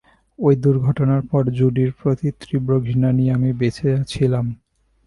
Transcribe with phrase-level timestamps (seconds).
[0.39, 4.45] ঐ দুর্ঘটনার পর জুডির প্রতি তীব্র ঘৃণা নিয়ে আমি বেঁচে ছিলাম।